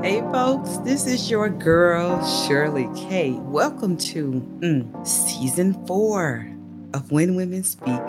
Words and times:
Hey, 0.00 0.20
folks, 0.30 0.76
this 0.78 1.08
is 1.08 1.28
your 1.28 1.48
girl, 1.48 2.24
Shirley 2.24 2.88
K. 2.94 3.32
Welcome 3.32 3.96
to 3.96 4.30
mm, 4.60 5.06
season 5.06 5.74
four 5.88 6.48
of 6.94 7.10
When 7.10 7.34
Women 7.34 7.64
Speak 7.64 8.00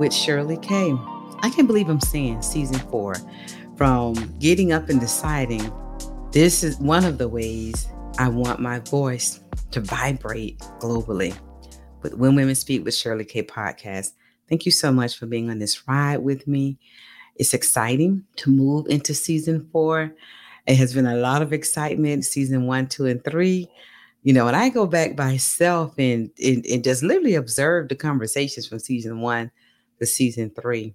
with 0.00 0.14
Shirley 0.14 0.56
K. 0.56 0.94
I 1.40 1.50
can't 1.50 1.66
believe 1.66 1.90
I'm 1.90 2.00
saying 2.00 2.40
season 2.40 2.78
four 2.88 3.16
from 3.76 4.14
getting 4.38 4.72
up 4.72 4.88
and 4.88 4.98
deciding 4.98 5.70
this 6.32 6.64
is 6.64 6.78
one 6.78 7.04
of 7.04 7.18
the 7.18 7.28
ways 7.28 7.86
I 8.18 8.28
want 8.28 8.58
my 8.58 8.78
voice 8.78 9.38
to 9.72 9.80
vibrate 9.82 10.58
globally 10.80 11.38
with 12.02 12.14
When 12.14 12.34
Women 12.34 12.54
Speak 12.54 12.82
with 12.82 12.94
Shirley 12.94 13.26
K 13.26 13.42
podcast. 13.42 14.12
Thank 14.48 14.64
you 14.64 14.72
so 14.72 14.90
much 14.90 15.18
for 15.18 15.26
being 15.26 15.50
on 15.50 15.58
this 15.58 15.86
ride 15.86 16.18
with 16.18 16.48
me. 16.48 16.78
It's 17.34 17.52
exciting 17.52 18.24
to 18.36 18.50
move 18.50 18.86
into 18.88 19.12
season 19.12 19.68
four. 19.70 20.14
It 20.66 20.76
has 20.76 20.94
been 20.94 21.06
a 21.06 21.16
lot 21.16 21.42
of 21.42 21.52
excitement, 21.52 22.24
season 22.24 22.66
one, 22.66 22.88
two, 22.88 23.06
and 23.06 23.22
three. 23.22 23.68
You 24.22 24.32
know, 24.32 24.48
and 24.48 24.56
I 24.56 24.70
go 24.70 24.86
back 24.86 25.16
myself 25.16 25.94
and, 25.98 26.30
and, 26.42 26.66
and 26.66 26.82
just 26.82 27.02
literally 27.02 27.36
observe 27.36 27.88
the 27.88 27.94
conversations 27.94 28.66
from 28.66 28.80
season 28.80 29.20
one 29.20 29.52
to 30.00 30.06
season 30.06 30.50
three. 30.50 30.94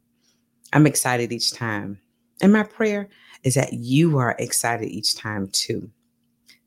I'm 0.74 0.86
excited 0.86 1.32
each 1.32 1.54
time. 1.54 2.00
And 2.42 2.52
my 2.52 2.64
prayer 2.64 3.08
is 3.44 3.54
that 3.56 3.74
you 3.74 4.18
are 4.18 4.36
excited 4.38 4.90
each 4.90 5.16
time 5.16 5.48
too. 5.52 5.90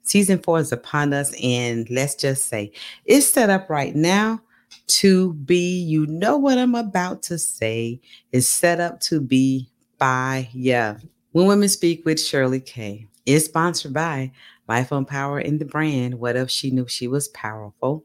Season 0.03 0.39
four 0.39 0.59
is 0.59 0.73
upon 0.73 1.13
us, 1.13 1.35
and 1.43 1.89
let's 1.91 2.15
just 2.15 2.47
say 2.47 2.73
it's 3.07 3.27
set 3.27 3.51
up 3.51 3.71
right 3.71 3.95
now 3.95 4.41
to 4.87 5.33
be, 5.35 5.81
you 5.81 6.07
know 6.07 6.37
what 6.37 6.59
I'm 6.59 6.75
about 6.75 7.23
to 7.25 7.39
say, 7.39 8.01
is 8.33 8.49
set 8.49 8.81
up 8.81 9.01
to 9.01 9.21
be 9.21 9.71
by 9.99 10.49
yeah. 10.53 10.99
When 11.35 11.49
Women 11.49 11.69
Speak 11.69 12.05
with 12.05 12.21
Shirley 12.21 12.61
K 12.61 13.09
is 13.27 13.47
sponsored 13.47 13.93
by 13.93 14.31
Life 14.69 14.93
on 14.93 15.05
Power 15.05 15.41
in 15.41 15.59
the 15.59 15.65
brand. 15.65 16.15
What 16.21 16.37
if 16.37 16.49
she 16.49 16.71
knew 16.71 16.87
she 16.87 17.09
was 17.09 17.27
powerful? 17.27 18.05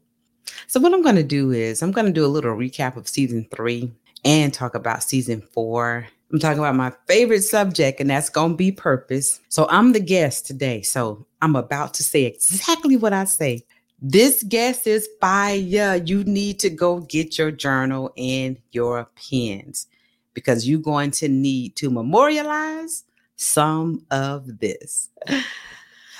So, 0.65 0.79
what 0.79 0.95
I'm 0.95 1.03
going 1.03 1.15
to 1.15 1.21
do 1.21 1.51
is 1.51 1.83
I'm 1.83 1.91
going 1.91 2.07
to 2.07 2.11
do 2.11 2.25
a 2.25 2.35
little 2.35 2.55
recap 2.55 2.97
of 2.97 3.07
season 3.07 3.47
three 3.55 3.93
and 4.25 4.51
talk 4.51 4.73
about 4.73 5.03
season 5.03 5.43
four. 5.51 6.07
I'm 6.33 6.39
talking 6.39 6.57
about 6.57 6.73
my 6.73 6.91
favorite 7.07 7.43
subject, 7.43 7.99
and 7.99 8.09
that's 8.09 8.31
going 8.31 8.53
to 8.53 8.57
be 8.57 8.71
purpose. 8.71 9.39
So, 9.49 9.67
I'm 9.69 9.93
the 9.93 9.99
guest 9.99 10.47
today. 10.47 10.81
So, 10.81 11.27
I'm 11.39 11.55
about 11.55 11.93
to 11.93 12.03
say 12.03 12.23
exactly 12.23 12.97
what 12.97 13.13
I 13.13 13.25
say. 13.25 13.63
This 14.01 14.41
guest 14.41 14.87
is 14.87 15.07
fire. 15.21 15.53
You 15.53 16.01
you 16.03 16.23
need 16.23 16.57
to 16.61 16.71
go 16.71 17.01
get 17.01 17.37
your 17.37 17.51
journal 17.51 18.11
and 18.17 18.57
your 18.71 19.07
pens 19.13 19.85
because 20.33 20.67
you're 20.67 20.79
going 20.79 21.11
to 21.11 21.27
need 21.27 21.75
to 21.75 21.91
memorialize 21.91 23.03
some 23.39 24.05
of 24.11 24.59
this. 24.59 25.09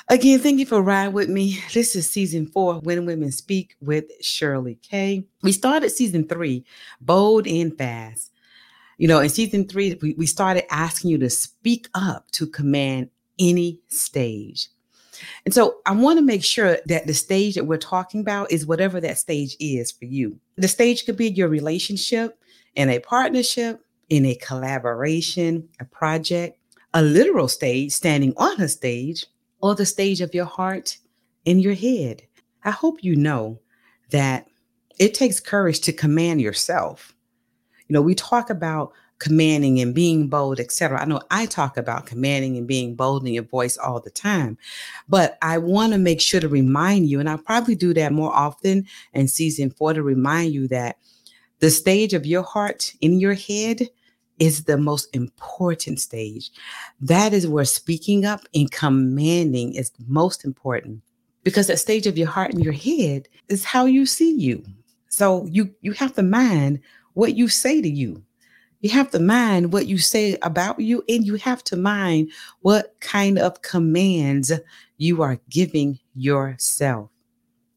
Again, 0.07 0.39
thank 0.39 0.57
you 0.57 0.65
for 0.65 0.81
riding 0.81 1.13
with 1.13 1.29
me. 1.29 1.59
This 1.73 1.95
is 1.95 2.09
season 2.09 2.47
four, 2.47 2.79
When 2.79 3.05
Women 3.05 3.31
Speak 3.31 3.75
with 3.81 4.05
Shirley 4.21 4.79
K. 4.81 5.25
We 5.43 5.51
started 5.51 5.89
season 5.89 6.27
three, 6.27 6.65
bold 7.01 7.45
and 7.45 7.77
fast. 7.77 8.31
You 8.97 9.07
know, 9.09 9.19
in 9.19 9.29
season 9.29 9.67
three, 9.67 9.99
we, 10.01 10.13
we 10.13 10.25
started 10.25 10.63
asking 10.73 11.11
you 11.11 11.17
to 11.19 11.29
speak 11.29 11.89
up 11.93 12.31
to 12.31 12.47
command 12.47 13.09
any 13.37 13.81
stage. 13.87 14.69
And 15.45 15.53
so 15.53 15.79
I 15.85 15.91
want 15.91 16.19
to 16.19 16.25
make 16.25 16.43
sure 16.45 16.77
that 16.85 17.05
the 17.05 17.13
stage 17.13 17.55
that 17.55 17.65
we're 17.65 17.77
talking 17.77 18.21
about 18.21 18.51
is 18.51 18.65
whatever 18.65 19.01
that 19.01 19.17
stage 19.17 19.57
is 19.59 19.91
for 19.91 20.05
you. 20.05 20.39
The 20.55 20.69
stage 20.69 21.05
could 21.05 21.17
be 21.17 21.29
your 21.29 21.49
relationship, 21.49 22.39
in 22.75 22.89
a 22.89 22.99
partnership, 22.99 23.81
in 24.07 24.25
a 24.25 24.35
collaboration, 24.35 25.67
a 25.81 25.85
project, 25.85 26.58
a 26.93 27.01
literal 27.01 27.47
stage, 27.47 27.91
standing 27.91 28.33
on 28.37 28.59
a 28.61 28.67
stage, 28.67 29.25
or 29.61 29.75
the 29.75 29.85
stage 29.85 30.21
of 30.21 30.33
your 30.33 30.45
heart 30.45 30.97
in 31.45 31.59
your 31.59 31.73
head. 31.73 32.23
I 32.63 32.71
hope 32.71 33.03
you 33.03 33.15
know 33.15 33.59
that 34.11 34.47
it 34.97 35.13
takes 35.13 35.39
courage 35.39 35.79
to 35.81 35.93
command 35.93 36.41
yourself. 36.41 37.15
You 37.87 37.93
know, 37.93 38.01
we 38.01 38.15
talk 38.15 38.49
about 38.49 38.93
commanding 39.19 39.79
and 39.79 39.93
being 39.93 40.27
bold, 40.29 40.59
etc. 40.59 41.01
I 41.01 41.05
know 41.05 41.21
I 41.29 41.45
talk 41.45 41.77
about 41.77 42.05
commanding 42.05 42.57
and 42.57 42.67
being 42.67 42.95
bold 42.95 43.25
in 43.27 43.33
your 43.33 43.43
voice 43.43 43.77
all 43.77 43.99
the 43.99 44.09
time, 44.09 44.57
but 45.07 45.37
I 45.41 45.57
want 45.57 45.93
to 45.93 45.99
make 45.99 46.21
sure 46.21 46.39
to 46.39 46.47
remind 46.47 47.09
you, 47.09 47.19
and 47.19 47.29
I'll 47.29 47.37
probably 47.37 47.75
do 47.75 47.93
that 47.95 48.13
more 48.13 48.33
often 48.33 48.87
in 49.13 49.27
season 49.27 49.71
four 49.71 49.93
to 49.93 50.03
remind 50.03 50.53
you 50.53 50.67
that 50.69 50.97
the 51.59 51.69
stage 51.69 52.13
of 52.13 52.25
your 52.25 52.43
heart 52.43 52.93
in 53.01 53.19
your 53.19 53.33
head 53.33 53.89
is 54.39 54.63
the 54.63 54.77
most 54.77 55.13
important 55.15 55.99
stage. 55.99 56.49
That 57.01 57.33
is 57.33 57.47
where 57.47 57.65
speaking 57.65 58.25
up 58.25 58.41
and 58.53 58.71
commanding 58.71 59.73
is 59.75 59.91
most 60.07 60.45
important 60.45 61.01
because 61.43 61.67
that 61.67 61.79
stage 61.79 62.07
of 62.07 62.17
your 62.17 62.27
heart 62.27 62.53
and 62.53 62.63
your 62.63 62.73
head 62.73 63.27
is 63.47 63.65
how 63.65 63.85
you 63.85 64.05
see 64.05 64.35
you. 64.35 64.63
So 65.09 65.45
you 65.45 65.73
you 65.81 65.91
have 65.93 66.13
to 66.15 66.23
mind 66.23 66.79
what 67.13 67.35
you 67.35 67.47
say 67.47 67.81
to 67.81 67.89
you. 67.89 68.23
You 68.81 68.89
have 68.91 69.11
to 69.11 69.19
mind 69.19 69.73
what 69.73 69.87
you 69.87 69.97
say 69.97 70.37
about 70.41 70.79
you, 70.79 71.03
and 71.09 71.25
you 71.25 71.35
have 71.35 71.63
to 71.65 71.75
mind 71.75 72.31
what 72.61 72.95
kind 73.01 73.37
of 73.37 73.61
commands 73.61 74.53
you 74.97 75.21
are 75.21 75.37
giving 75.49 75.99
yourself. 76.15 77.09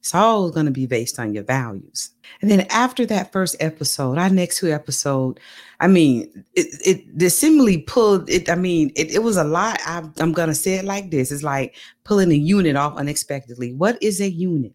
It's 0.03 0.17
all 0.17 0.51
going 0.51 0.67
to 0.67 0.73
be 0.73 0.87
based 0.87 1.21
on 1.21 1.33
your 1.33 1.45
values. 1.45 2.11
And 2.41 2.51
then 2.51 2.63
after 2.71 3.07
that 3.07 3.31
first 3.31 3.55
episode, 3.61 4.19
our 4.19 4.29
next 4.29 4.59
two 4.59 4.73
episode, 4.73 5.39
I 5.79 5.87
mean, 5.87 6.45
it, 6.55 6.67
it 6.85 7.19
the 7.19 7.31
simile 7.31 7.81
pulled 7.87 8.29
it. 8.29 8.51
I 8.51 8.57
mean, 8.57 8.91
it, 8.97 9.15
it 9.15 9.23
was 9.23 9.37
a 9.37 9.45
lot. 9.45 9.79
I, 9.87 10.03
I'm 10.19 10.33
going 10.33 10.49
to 10.49 10.57
say 10.57 10.75
it 10.75 10.85
like 10.85 11.13
this. 11.13 11.31
It's 11.31 11.45
like 11.45 11.77
pulling 12.03 12.33
a 12.33 12.35
unit 12.35 12.75
off 12.75 12.97
unexpectedly. 12.97 13.75
What 13.75 13.97
is 14.03 14.21
a 14.21 14.29
unit? 14.29 14.75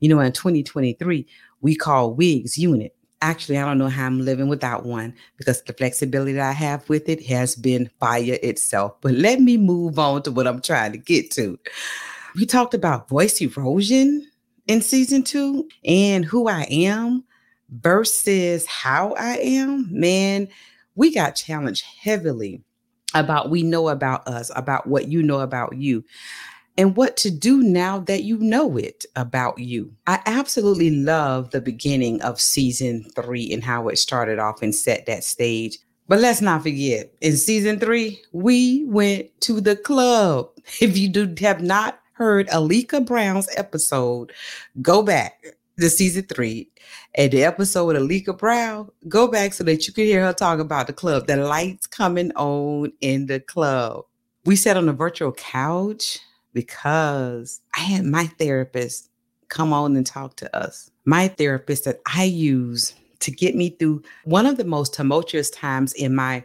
You 0.00 0.08
know, 0.08 0.18
in 0.18 0.32
2023, 0.32 1.24
we 1.60 1.76
call 1.76 2.12
wigs 2.12 2.58
unit. 2.58 2.96
Actually, 3.22 3.58
I 3.58 3.64
don't 3.64 3.78
know 3.78 3.88
how 3.88 4.06
I'm 4.06 4.24
living 4.24 4.48
without 4.48 4.84
one 4.84 5.14
because 5.36 5.62
the 5.62 5.72
flexibility 5.72 6.32
that 6.32 6.48
I 6.48 6.52
have 6.52 6.88
with 6.88 7.08
it 7.08 7.24
has 7.26 7.54
been 7.54 7.90
fire 8.00 8.38
itself. 8.42 8.96
But 9.02 9.14
let 9.14 9.38
me 9.38 9.56
move 9.56 10.00
on 10.00 10.24
to 10.24 10.32
what 10.32 10.48
I'm 10.48 10.60
trying 10.60 10.90
to 10.92 10.98
get 10.98 11.30
to. 11.32 11.60
We 12.34 12.44
talked 12.44 12.74
about 12.74 13.08
voice 13.08 13.40
erosion 13.40 14.26
in 14.66 14.80
season 14.80 15.22
two 15.22 15.68
and 15.84 16.24
who 16.24 16.48
I 16.48 16.62
am 16.70 17.24
versus 17.70 18.66
how 18.66 19.14
I 19.14 19.36
am, 19.38 19.88
man, 19.90 20.48
we 20.94 21.12
got 21.12 21.32
challenged 21.32 21.84
heavily 22.00 22.62
about 23.14 23.50
we 23.50 23.62
know 23.62 23.88
about 23.88 24.26
us, 24.26 24.50
about 24.56 24.86
what 24.86 25.08
you 25.08 25.22
know 25.22 25.40
about 25.40 25.76
you, 25.76 26.04
and 26.76 26.96
what 26.96 27.16
to 27.18 27.30
do 27.30 27.62
now 27.62 27.98
that 28.00 28.24
you 28.24 28.38
know 28.38 28.76
it 28.76 29.04
about 29.14 29.58
you. 29.58 29.92
I 30.06 30.20
absolutely 30.26 30.90
love 30.90 31.50
the 31.50 31.60
beginning 31.60 32.20
of 32.22 32.40
season 32.40 33.04
three 33.14 33.52
and 33.52 33.62
how 33.62 33.88
it 33.88 33.98
started 33.98 34.38
off 34.38 34.62
and 34.62 34.74
set 34.74 35.06
that 35.06 35.24
stage. 35.24 35.78
But 36.06 36.18
let's 36.18 36.42
not 36.42 36.62
forget, 36.62 37.14
in 37.20 37.36
season 37.36 37.78
three, 37.80 38.20
we 38.32 38.84
went 38.86 39.28
to 39.42 39.60
the 39.60 39.76
club. 39.76 40.50
If 40.80 40.96
you 40.96 41.08
do 41.08 41.34
have 41.40 41.60
not 41.62 42.00
heard 42.14 42.48
Alika 42.48 43.04
Brown's 43.04 43.48
episode, 43.56 44.32
go 44.80 45.02
back 45.02 45.44
to 45.78 45.90
season 45.90 46.22
three 46.24 46.70
and 47.16 47.32
the 47.32 47.44
episode 47.44 47.86
with 47.86 47.96
Alika 47.96 48.36
Brown, 48.36 48.90
go 49.08 49.28
back 49.28 49.52
so 49.52 49.64
that 49.64 49.86
you 49.86 49.92
can 49.92 50.04
hear 50.04 50.24
her 50.24 50.32
talk 50.32 50.60
about 50.60 50.86
the 50.86 50.92
club, 50.92 51.26
the 51.26 51.36
lights 51.36 51.86
coming 51.86 52.32
on 52.32 52.92
in 53.00 53.26
the 53.26 53.40
club. 53.40 54.04
We 54.44 54.56
sat 54.56 54.76
on 54.76 54.88
a 54.88 54.92
virtual 54.92 55.32
couch 55.32 56.18
because 56.52 57.60
I 57.76 57.80
had 57.80 58.04
my 58.04 58.26
therapist 58.38 59.10
come 59.48 59.72
on 59.72 59.96
and 59.96 60.06
talk 60.06 60.36
to 60.36 60.56
us. 60.56 60.90
My 61.04 61.28
therapist 61.28 61.84
that 61.84 62.00
I 62.06 62.24
use 62.24 62.94
to 63.20 63.30
get 63.30 63.54
me 63.54 63.70
through 63.70 64.02
one 64.24 64.46
of 64.46 64.56
the 64.56 64.64
most 64.64 64.94
tumultuous 64.94 65.50
times 65.50 65.92
in 65.94 66.14
my 66.14 66.44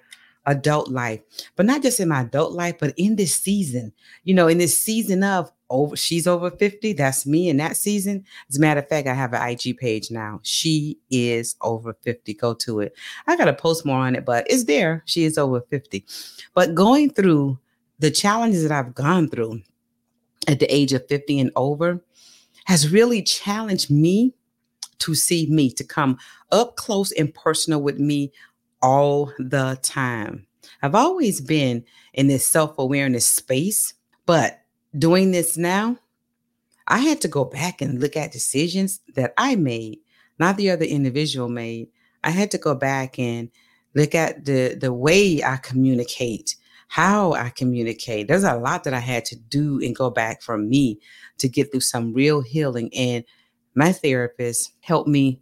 adult 0.50 0.90
life, 0.90 1.22
but 1.56 1.66
not 1.66 1.82
just 1.82 2.00
in 2.00 2.10
my 2.10 2.22
adult 2.22 2.54
life, 2.54 2.76
but 2.80 2.94
in 2.98 3.16
this 3.16 3.36
season, 3.36 3.94
you 4.24 4.34
know, 4.34 4.48
in 4.48 4.58
this 4.58 4.78
season 4.78 5.24
of 5.24 5.52
over 5.70 5.96
she's 5.96 6.26
over 6.26 6.50
50 6.50 6.94
that's 6.94 7.26
me 7.26 7.50
in 7.50 7.58
that 7.58 7.78
season. 7.78 8.26
As 8.50 8.58
a 8.58 8.60
matter 8.60 8.80
of 8.80 8.90
fact 8.90 9.08
i 9.08 9.14
have 9.14 9.34
an 9.34 9.50
ig 9.50 9.78
page 9.78 10.10
now. 10.12 10.40
She 10.44 10.98
is 11.12 11.56
over 11.62 11.94
50 12.02 12.34
go 12.34 12.54
to 12.56 12.80
it. 12.80 12.94
I 13.28 13.38
gotta 13.38 13.54
post 13.54 13.86
more 13.86 14.00
on 14.00 14.16
it 14.16 14.26
but 14.26 14.46
it's 14.50 14.64
there. 14.64 15.04
She 15.06 15.24
is 15.24 15.38
over 15.38 15.62
50 15.70 16.06
but 16.54 16.76
going 16.76 17.12
through 17.12 17.60
the 18.00 18.10
challenges 18.10 18.64
that 18.64 18.72
i've 18.72 18.96
gone 18.96 19.28
through 19.28 19.62
at 20.48 20.60
the 20.60 20.74
age 20.74 20.94
of 20.94 21.08
50 21.08 21.40
and 21.40 21.52
over 21.56 22.02
has 22.66 22.92
really 22.92 23.22
challenged 23.22 23.92
me 23.92 24.34
to 25.00 25.16
see 25.16 25.48
me 25.48 25.72
to 25.72 25.84
come 25.84 26.18
up 26.52 26.76
close 26.76 27.12
and 27.14 27.34
personal 27.34 27.82
with 27.82 28.00
me 28.00 28.32
all 28.82 29.34
the 29.38 29.78
time 29.82 30.46
i've 30.82 30.96
always 30.96 31.42
been 31.42 31.84
in 32.14 32.28
this 32.28 32.46
self-awareness 32.46 33.26
space 33.26 33.94
but 34.30 34.62
doing 34.96 35.32
this 35.32 35.58
now, 35.58 35.98
I 36.88 37.00
had 37.00 37.22
to 37.22 37.28
go 37.28 37.46
back 37.46 37.82
and 37.82 38.00
look 38.00 38.16
at 38.16 38.32
decisions 38.32 39.00
that 39.16 39.34
I 39.40 39.56
made, 39.56 40.00
not 40.38 40.58
the 40.58 40.70
other 40.70 40.86
individual 40.86 41.50
made. 41.50 41.90
I 42.24 42.30
had 42.30 42.52
to 42.52 42.60
go 42.60 42.76
back 42.76 43.18
and 43.18 43.50
look 43.96 44.14
at 44.14 44.46
the 44.46 44.78
the 44.80 44.94
way 44.94 45.44
I 45.44 45.58
communicate, 45.58 46.56
how 46.90 47.34
I 47.34 47.50
communicate. 47.50 48.28
There's 48.28 48.44
a 48.44 48.58
lot 48.58 48.84
that 48.84 48.94
I 48.94 49.00
had 49.00 49.26
to 49.26 49.36
do 49.36 49.80
and 49.84 49.96
go 49.96 50.12
back 50.12 50.44
from 50.44 50.70
me 50.70 51.00
to 51.40 51.48
get 51.48 51.72
through 51.72 51.82
some 51.82 52.14
real 52.14 52.42
healing. 52.42 52.92
And 52.96 53.24
my 53.74 53.92
therapist 53.92 54.74
helped 54.82 55.10
me 55.10 55.42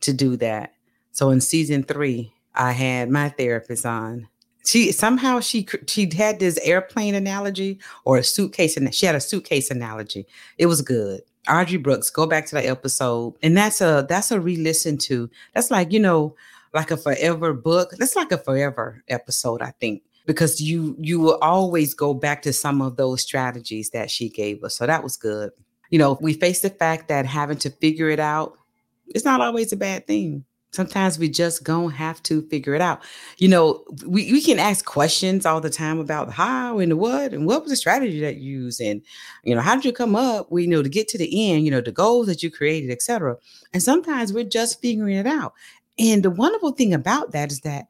to 0.00 0.12
do 0.12 0.36
that. 0.36 0.74
So 1.12 1.30
in 1.30 1.40
season 1.40 1.84
three, 1.84 2.34
I 2.56 2.72
had 2.72 3.10
my 3.10 3.28
therapist 3.28 3.84
on. 3.86 4.28
She 4.66 4.90
somehow 4.90 5.38
she 5.40 5.68
she 5.86 6.10
had 6.16 6.40
this 6.40 6.58
airplane 6.62 7.14
analogy 7.14 7.78
or 8.04 8.18
a 8.18 8.24
suitcase 8.24 8.76
and 8.76 8.92
she 8.92 9.06
had 9.06 9.14
a 9.14 9.20
suitcase 9.20 9.70
analogy. 9.70 10.26
It 10.58 10.66
was 10.66 10.82
good. 10.82 11.22
Audrey 11.48 11.76
Brooks, 11.78 12.10
go 12.10 12.26
back 12.26 12.46
to 12.46 12.56
that 12.56 12.64
episode. 12.64 13.34
And 13.42 13.56
that's 13.56 13.80
a 13.80 14.04
that's 14.08 14.32
a 14.32 14.40
re-listen 14.40 14.98
to. 14.98 15.30
That's 15.54 15.70
like, 15.70 15.92
you 15.92 16.00
know, 16.00 16.34
like 16.74 16.90
a 16.90 16.96
forever 16.96 17.52
book. 17.52 17.92
That's 17.98 18.16
like 18.16 18.32
a 18.32 18.38
forever 18.38 19.04
episode, 19.08 19.62
I 19.62 19.72
think. 19.78 20.02
Because 20.26 20.60
you 20.60 20.96
you 20.98 21.20
will 21.20 21.38
always 21.40 21.94
go 21.94 22.12
back 22.12 22.42
to 22.42 22.52
some 22.52 22.82
of 22.82 22.96
those 22.96 23.22
strategies 23.22 23.90
that 23.90 24.10
she 24.10 24.28
gave 24.28 24.64
us. 24.64 24.76
So 24.76 24.86
that 24.86 25.04
was 25.04 25.16
good. 25.16 25.52
You 25.90 26.00
know, 26.00 26.18
we 26.20 26.32
face 26.32 26.62
the 26.62 26.70
fact 26.70 27.06
that 27.06 27.26
having 27.26 27.58
to 27.58 27.70
figure 27.70 28.10
it 28.10 28.18
out, 28.18 28.58
it's 29.06 29.24
not 29.24 29.40
always 29.40 29.72
a 29.72 29.76
bad 29.76 30.08
thing 30.08 30.44
sometimes 30.72 31.18
we 31.18 31.28
just 31.28 31.64
gonna 31.64 31.92
have 31.92 32.22
to 32.24 32.42
figure 32.48 32.74
it 32.74 32.80
out. 32.80 33.02
You 33.38 33.48
know, 33.48 33.84
we, 34.06 34.30
we 34.32 34.42
can 34.42 34.58
ask 34.58 34.84
questions 34.84 35.46
all 35.46 35.60
the 35.60 35.70
time 35.70 35.98
about 35.98 36.32
how 36.32 36.78
and 36.78 36.92
the 36.92 36.96
what 36.96 37.32
and 37.32 37.46
what 37.46 37.62
was 37.62 37.70
the 37.70 37.76
strategy 37.76 38.20
that 38.20 38.36
you 38.36 38.60
used 38.60 38.80
and 38.80 39.02
you 39.42 39.54
know 39.54 39.60
how 39.60 39.74
did 39.74 39.84
you 39.84 39.92
come 39.92 40.14
up 40.14 40.50
we 40.50 40.62
you 40.62 40.68
know 40.68 40.82
to 40.82 40.88
get 40.88 41.08
to 41.08 41.18
the 41.18 41.50
end, 41.50 41.64
you 41.64 41.70
know, 41.70 41.80
the 41.80 41.92
goals 41.92 42.26
that 42.26 42.42
you 42.42 42.50
created, 42.50 42.90
etc. 42.90 43.36
And 43.72 43.82
sometimes 43.82 44.32
we're 44.32 44.44
just 44.44 44.80
figuring 44.80 45.16
it 45.16 45.26
out. 45.26 45.54
And 45.98 46.22
the 46.22 46.30
wonderful 46.30 46.72
thing 46.72 46.92
about 46.92 47.32
that 47.32 47.50
is 47.50 47.60
that 47.60 47.86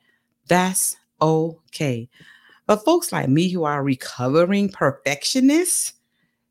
that's 0.48 0.96
okay. 1.20 2.08
But 2.66 2.84
folks 2.84 3.12
like 3.12 3.28
me 3.28 3.48
who 3.48 3.64
are 3.64 3.82
recovering 3.82 4.68
perfectionists, 4.68 5.92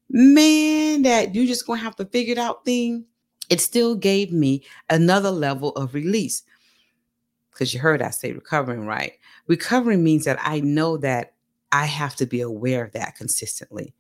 man, 0.10 1.04
that 1.04 1.34
you 1.36 1.48
just 1.48 1.66
gonna 1.66 1.82
have 1.82 1.96
to 1.98 2.06
figure 2.06 2.34
it 2.34 2.38
out 2.38 2.66
thing 2.66 3.06
it 3.50 3.62
still 3.62 3.96
gave 3.96 4.32
me 4.32 4.64
another 4.90 5.32
level 5.32 5.70
of 5.72 5.94
release. 5.94 6.44
Because 7.52 7.74
you 7.74 7.80
heard 7.80 8.02
I 8.02 8.10
say 8.10 8.34
recovering, 8.34 8.86
right? 8.86 9.14
Recovering 9.48 10.04
means 10.04 10.26
that 10.26 10.38
I 10.42 10.60
know 10.60 10.98
that 10.98 11.34
I 11.72 11.86
have 11.86 12.16
to 12.18 12.26
be 12.26 12.42
aware 12.42 12.86
of 12.86 12.92
that 12.94 13.16
consistently. 13.16 13.94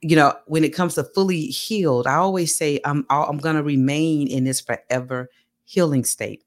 You 0.00 0.16
know, 0.16 0.34
when 0.46 0.64
it 0.64 0.74
comes 0.74 0.94
to 0.94 1.04
fully 1.04 1.42
healed, 1.46 2.06
I 2.06 2.14
always 2.14 2.54
say 2.54 2.80
I'm 2.84 3.06
I'm 3.10 3.38
going 3.38 3.56
to 3.56 3.62
remain 3.62 4.28
in 4.28 4.44
this 4.44 4.60
forever 4.60 5.30
healing 5.64 6.04
state. 6.04 6.42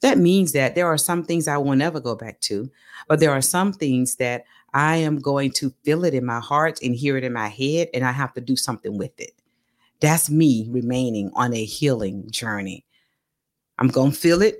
That 0.00 0.18
means 0.18 0.52
that 0.52 0.74
there 0.74 0.86
are 0.86 0.98
some 0.98 1.24
things 1.24 1.48
I 1.48 1.58
will 1.58 1.76
never 1.76 2.00
go 2.00 2.14
back 2.14 2.40
to, 2.42 2.70
but 3.08 3.20
there 3.20 3.30
are 3.30 3.42
some 3.42 3.72
things 3.72 4.16
that 4.16 4.44
I 4.72 4.96
am 4.96 5.18
going 5.18 5.52
to 5.52 5.72
feel 5.84 6.04
it 6.04 6.14
in 6.14 6.24
my 6.24 6.40
heart 6.40 6.80
and 6.82 6.94
hear 6.94 7.16
it 7.16 7.24
in 7.24 7.32
my 7.32 7.48
head, 7.48 7.88
and 7.94 8.04
I 8.04 8.12
have 8.12 8.34
to 8.34 8.40
do 8.40 8.56
something 8.56 8.98
with 8.98 9.18
it. 9.20 9.32
That's 10.00 10.30
me 10.30 10.68
remaining 10.70 11.30
on 11.34 11.54
a 11.54 11.64
healing 11.64 12.30
journey. 12.30 12.84
I'm 13.78 13.88
going 13.88 14.12
to 14.12 14.16
feel 14.16 14.42
it 14.42 14.58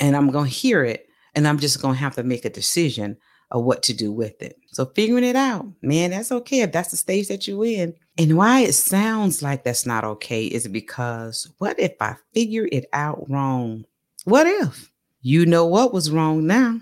and 0.00 0.16
I'm 0.16 0.30
going 0.30 0.44
to 0.46 0.54
hear 0.54 0.84
it, 0.84 1.08
and 1.34 1.46
I'm 1.46 1.58
just 1.58 1.82
going 1.82 1.94
to 1.94 2.00
have 2.00 2.14
to 2.14 2.22
make 2.22 2.44
a 2.44 2.50
decision 2.50 3.16
of 3.50 3.64
what 3.64 3.82
to 3.82 3.92
do 3.92 4.12
with 4.12 4.40
it. 4.40 4.56
So 4.68 4.86
figuring 4.86 5.24
it 5.24 5.34
out, 5.34 5.66
man, 5.82 6.10
that's 6.10 6.30
okay 6.30 6.60
if 6.60 6.70
that's 6.70 6.92
the 6.92 6.96
stage 6.96 7.26
that 7.28 7.48
you're 7.48 7.64
in. 7.64 7.94
And 8.16 8.36
why 8.36 8.60
it 8.60 8.74
sounds 8.74 9.42
like 9.42 9.64
that's 9.64 9.86
not 9.86 10.04
okay 10.04 10.44
is 10.44 10.68
because 10.68 11.50
what 11.58 11.80
if 11.80 11.94
I 12.00 12.14
figure 12.32 12.68
it 12.70 12.86
out 12.92 13.28
wrong? 13.28 13.86
What 14.24 14.46
if 14.46 14.92
you 15.20 15.46
know 15.46 15.66
what 15.66 15.92
was 15.92 16.10
wrong 16.12 16.46
now? 16.46 16.80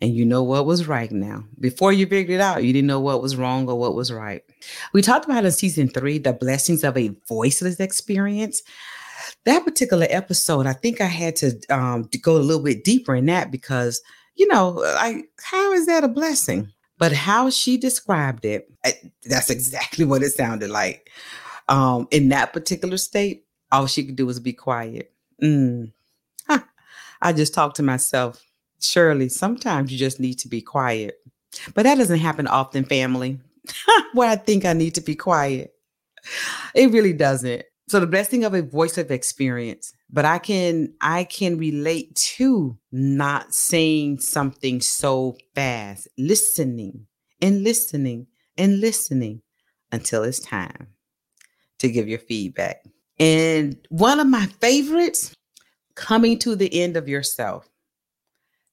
and 0.00 0.14
you 0.14 0.24
know 0.24 0.42
what 0.42 0.66
was 0.66 0.86
right 0.86 1.10
now. 1.10 1.44
Before 1.58 1.92
you 1.92 2.06
figured 2.06 2.38
it 2.38 2.40
out, 2.40 2.64
you 2.64 2.72
didn't 2.72 2.86
know 2.86 3.00
what 3.00 3.22
was 3.22 3.36
wrong 3.36 3.68
or 3.68 3.78
what 3.78 3.94
was 3.94 4.12
right. 4.12 4.42
We 4.92 5.02
talked 5.02 5.24
about 5.24 5.44
in 5.44 5.52
season 5.52 5.88
three 5.88 6.18
the 6.18 6.32
blessings 6.32 6.84
of 6.84 6.96
a 6.96 7.14
voiceless 7.28 7.80
experience. 7.80 8.62
That 9.44 9.64
particular 9.64 10.06
episode, 10.10 10.66
I 10.66 10.72
think 10.72 11.00
I 11.00 11.06
had 11.06 11.36
to, 11.36 11.58
um, 11.70 12.08
go 12.22 12.36
a 12.36 12.38
little 12.38 12.62
bit 12.62 12.84
deeper 12.84 13.14
in 13.14 13.26
that 13.26 13.50
because, 13.50 14.00
you 14.36 14.46
know, 14.48 14.70
like, 14.70 15.28
how 15.40 15.72
is 15.72 15.86
that 15.86 16.04
a 16.04 16.08
blessing? 16.08 16.72
But 16.98 17.12
how 17.12 17.50
she 17.50 17.76
described 17.76 18.44
it, 18.44 18.70
that's 19.24 19.50
exactly 19.50 20.04
what 20.04 20.22
it 20.22 20.32
sounded 20.32 20.70
like. 20.70 21.10
Um, 21.68 22.08
in 22.10 22.28
that 22.30 22.52
particular 22.52 22.96
state, 22.96 23.44
all 23.70 23.86
she 23.86 24.04
could 24.04 24.16
do 24.16 24.26
was 24.26 24.40
be 24.40 24.52
quiet. 24.52 25.12
Mm. 25.42 25.92
Huh. 26.48 26.60
I 27.20 27.32
just 27.32 27.54
talked 27.54 27.76
to 27.76 27.82
myself 27.82 28.42
Shirley, 28.80 29.28
sometimes 29.28 29.92
you 29.92 29.98
just 29.98 30.20
need 30.20 30.38
to 30.40 30.48
be 30.48 30.60
quiet. 30.60 31.20
But 31.74 31.84
that 31.84 31.96
doesn't 31.96 32.18
happen 32.18 32.46
often, 32.46 32.84
family, 32.84 33.40
where 34.12 34.28
I 34.28 34.36
think 34.36 34.64
I 34.64 34.72
need 34.72 34.94
to 34.96 35.00
be 35.00 35.14
quiet. 35.14 35.72
It 36.74 36.90
really 36.92 37.12
doesn't. 37.12 37.64
So 37.88 38.00
the 38.00 38.06
blessing 38.06 38.44
of 38.44 38.54
a 38.54 38.62
voice 38.62 38.98
of 38.98 39.10
experience, 39.10 39.92
but 40.10 40.24
I 40.24 40.38
can 40.38 40.92
I 41.00 41.24
can 41.24 41.56
relate 41.56 42.14
to 42.36 42.78
not 42.92 43.54
saying 43.54 44.20
something 44.20 44.80
so 44.82 45.36
fast, 45.54 46.06
listening 46.18 47.06
and 47.40 47.64
listening 47.64 48.26
and 48.58 48.80
listening 48.80 49.40
until 49.90 50.22
it's 50.24 50.40
time 50.40 50.88
to 51.78 51.88
give 51.90 52.08
your 52.08 52.18
feedback. 52.18 52.84
And 53.18 53.78
one 53.88 54.20
of 54.20 54.26
my 54.26 54.46
favorites, 54.60 55.34
coming 55.98 56.38
to 56.38 56.54
the 56.54 56.80
end 56.80 56.96
of 56.96 57.08
yourself. 57.08 57.68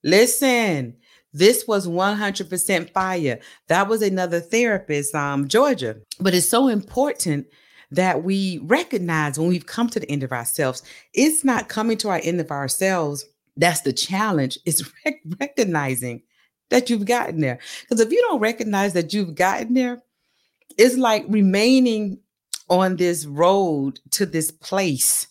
Listen, 0.04 0.96
this 1.36 1.68
was 1.68 1.86
100% 1.86 2.94
fire. 2.94 3.40
That 3.68 3.90
was 3.90 4.02
another 4.02 4.40
therapist, 4.40 5.14
um, 5.14 5.50
Georgia. 5.50 5.98
But 6.18 6.34
it's 6.34 6.48
so 6.48 6.70
important 6.70 7.48
that 7.92 8.24
we 8.24 8.60
recognize 8.64 9.38
when 9.38 9.50
we've 9.50 9.66
come 9.66 9.90
to 9.90 10.00
the 10.00 10.10
end 10.10 10.24
of 10.24 10.32
ourselves. 10.32 10.82
It's 11.14 11.44
not 11.44 11.68
coming 11.68 11.98
to 11.98 12.10
our 12.10 12.22
end 12.24 12.40
of 12.40 12.52
ourselves. 12.52 13.26
That's 13.58 13.82
the 13.82 13.92
challenge. 13.92 14.58
It's 14.66 14.82
rec- 15.06 15.24
recognizing 15.42 16.24
that 16.70 16.90
you've 16.90 17.06
gotten 17.06 17.42
there. 17.42 17.60
Because 17.82 18.00
if 18.00 18.14
you 18.14 18.22
don't 18.30 18.40
recognize 18.40 18.94
that 18.94 19.14
you've 19.14 19.36
gotten 19.36 19.74
there, 19.74 20.02
it's 20.78 20.96
like 20.96 21.26
remaining 21.28 22.20
on 22.70 22.96
this 22.96 23.26
road 23.26 24.00
to 24.12 24.26
this 24.26 24.52
place 24.52 25.28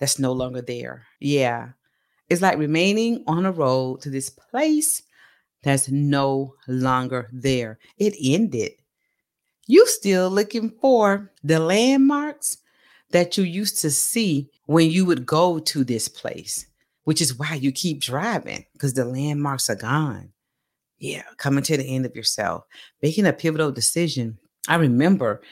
that's 0.00 0.18
no 0.18 0.32
longer 0.32 0.60
there. 0.60 1.06
Yeah. 1.20 1.68
It's 2.28 2.42
like 2.42 2.58
remaining 2.58 3.22
on 3.28 3.46
a 3.46 3.52
road 3.52 4.00
to 4.00 4.10
this 4.10 4.28
place 4.28 5.02
that's 5.66 5.90
no 5.90 6.54
longer 6.68 7.28
there. 7.32 7.80
It 7.98 8.14
ended. 8.22 8.74
You 9.66 9.84
still 9.88 10.30
looking 10.30 10.70
for 10.80 11.32
the 11.42 11.58
landmarks 11.58 12.58
that 13.10 13.36
you 13.36 13.42
used 13.42 13.80
to 13.80 13.90
see 13.90 14.48
when 14.66 14.88
you 14.88 15.04
would 15.04 15.26
go 15.26 15.58
to 15.58 15.82
this 15.82 16.06
place, 16.06 16.66
which 17.02 17.20
is 17.20 17.36
why 17.36 17.54
you 17.54 17.72
keep 17.72 18.00
driving 18.00 18.64
because 18.74 18.94
the 18.94 19.04
landmarks 19.04 19.68
are 19.68 19.74
gone. 19.74 20.30
Yeah, 21.00 21.24
coming 21.36 21.64
to 21.64 21.76
the 21.76 21.84
end 21.84 22.06
of 22.06 22.14
yourself, 22.14 22.62
making 23.02 23.26
a 23.26 23.32
pivotal 23.32 23.72
decision. 23.72 24.38
I 24.68 24.76
remember 24.76 25.42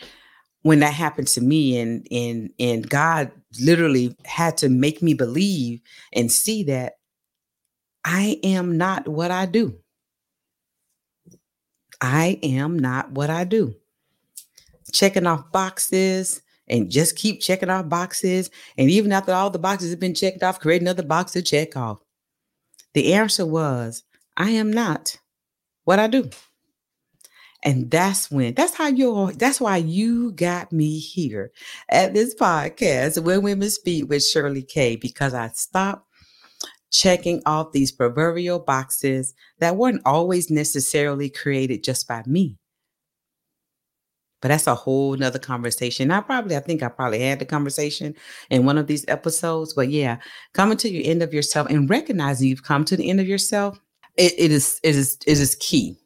when 0.63 0.79
that 0.79 0.95
happened 0.95 1.27
to 1.29 1.41
me 1.41 1.81
and 1.81 2.07
and 2.13 2.51
and 2.61 2.89
God 2.89 3.33
literally 3.61 4.17
had 4.25 4.57
to 4.59 4.69
make 4.69 5.03
me 5.03 5.13
believe 5.15 5.81
and 6.13 6.31
see 6.31 6.63
that 6.65 6.95
I 8.05 8.39
am 8.45 8.79
not 8.79 9.09
what 9.09 9.33
I 9.33 9.47
do. 9.47 9.81
I 12.01 12.39
am 12.43 12.79
not 12.79 13.13
what 13.13 13.31
I 13.31 13.45
do. 13.45 13.75
Checking 14.93 15.27
off 15.27 15.51
boxes 15.53 16.43
and 16.69 16.91
just 16.91 17.17
keep 17.17 17.41
checking 17.41 17.71
off 17.71 17.89
boxes. 17.89 18.51
And 18.79 18.91
even 18.91 19.13
after 19.13 19.33
all 19.33 19.51
the 19.51 19.59
boxes 19.59 19.91
have 19.91 20.01
been 20.01 20.15
checked 20.15 20.43
off, 20.43 20.61
create 20.61 20.83
another 20.83 21.03
box 21.03 21.33
to 21.33 21.43
check 21.43 21.77
off. 21.77 22.01
The 22.95 23.13
answer 23.15 23.45
was, 23.45 24.05
I 24.37 24.51
am 24.51 24.73
not 24.73 25.19
what 25.85 25.99
I 25.99 26.07
do. 26.07 26.31
And 27.63 27.91
that's 27.91 28.31
when, 28.31 28.55
that's 28.55 28.75
how 28.75 28.89
you, 28.89 29.33
that's 29.33 29.61
why 29.61 29.79
you 29.79 30.33
got 30.33 30.71
me 30.71 30.99
here 30.99 31.51
at 31.89 32.13
this 32.13 32.35
podcast, 32.35 33.23
When 33.23 33.43
Women 33.43 33.71
Speak 33.71 34.09
with 34.09 34.25
Shirley 34.25 34.63
K, 34.63 34.97
because 34.97 35.33
I 35.33 35.49
stopped 35.49 36.07
checking 36.95 37.43
off 37.47 37.73
these 37.73 37.93
proverbial 37.93 38.61
boxes 38.61 39.35
that 39.59 39.77
weren't 39.77 40.03
always 40.07 40.51
necessarily 40.51 41.29
created 41.29 41.85
just 41.85 42.09
by 42.09 42.23
me. 42.27 42.57
But 44.41 44.49
that's 44.49 44.67
a 44.67 44.75
whole 44.75 45.17
nother 45.17 45.39
conversation. 45.39 46.11
I 46.11 46.21
probably, 46.21 46.57
I 46.57 46.61
think 46.61 46.83
I 46.83 46.89
probably 46.89 47.21
had 47.21 47.41
the 47.41 47.47
conversation 47.47 48.15
in 48.51 48.67
one 48.67 48.79
of 48.79 48.87
these 48.87 49.05
episodes. 49.09 49.75
But 49.75 49.91
yeah, 49.91 50.19
coming 50.53 50.77
to 50.79 50.91
your 50.91 51.03
end 51.11 51.23
of 51.23 51.35
yourself 51.35 51.69
and 51.71 51.91
recognizing 51.91 52.49
you've 52.49 52.63
come 52.63 52.85
to 52.87 52.97
the 52.97 53.11
end 53.11 53.21
of 53.21 53.29
yourself, 53.29 53.81
it, 54.17 54.35
it 54.39 54.53
is 54.53 54.81
it 54.85 54.95
is 54.97 55.19
it 55.27 55.41
is 55.41 55.57
key 55.57 55.99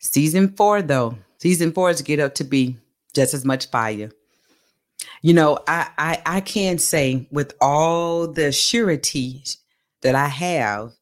Season 0.00 0.54
four, 0.56 0.82
though, 0.82 1.18
season 1.38 1.72
four 1.72 1.90
is 1.90 2.02
get 2.02 2.20
up 2.20 2.34
to 2.36 2.44
be 2.44 2.76
just 3.14 3.34
as 3.34 3.44
much 3.44 3.70
fire. 3.70 4.10
You 5.22 5.34
know, 5.34 5.58
I 5.66 5.88
I, 5.98 6.22
I 6.26 6.40
can 6.42 6.78
say 6.78 7.26
with 7.32 7.54
all 7.60 8.28
the 8.28 8.52
surety 8.52 9.42
that 10.02 10.14
I 10.14 10.28
have, 10.28 10.92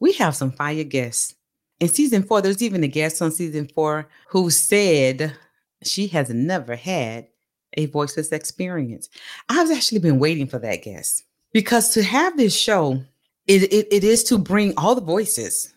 we 0.00 0.12
have 0.14 0.36
some 0.36 0.52
fire 0.52 0.84
guests. 0.84 1.34
in 1.80 1.88
season 1.88 2.22
four, 2.22 2.40
there's 2.40 2.62
even 2.62 2.84
a 2.84 2.88
guest 2.88 3.20
on 3.22 3.30
season 3.30 3.68
four 3.74 4.08
who 4.28 4.50
said 4.50 5.36
she 5.82 6.08
has 6.08 6.30
never 6.30 6.76
had 6.76 7.28
a 7.74 7.86
voiceless 7.86 8.32
experience. 8.32 9.08
I've 9.48 9.70
actually 9.70 10.00
been 10.00 10.18
waiting 10.18 10.46
for 10.46 10.58
that 10.58 10.82
guest 10.82 11.24
because 11.52 11.90
to 11.94 12.02
have 12.02 12.36
this 12.36 12.56
show, 12.56 13.02
it, 13.46 13.72
it, 13.72 13.88
it 13.90 14.04
is 14.04 14.24
to 14.24 14.38
bring 14.38 14.74
all 14.76 14.94
the 14.94 15.00
voices 15.00 15.74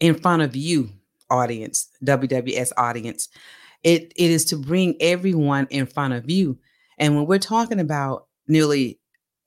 in 0.00 0.14
front 0.14 0.42
of 0.42 0.56
you, 0.56 0.90
audience, 1.30 1.88
WWS 2.04 2.72
audience. 2.76 3.28
It, 3.82 4.12
it 4.16 4.30
is 4.30 4.44
to 4.46 4.56
bring 4.56 4.96
everyone 5.00 5.66
in 5.70 5.86
front 5.86 6.14
of 6.14 6.30
you. 6.30 6.58
And 6.98 7.16
when 7.16 7.26
we're 7.26 7.38
talking 7.38 7.80
about 7.80 8.26
nearly 8.46 8.98